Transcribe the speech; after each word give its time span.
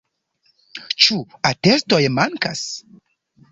Ĉu 1.03 1.19
atestoj 1.51 2.01
mankas? 2.17 2.67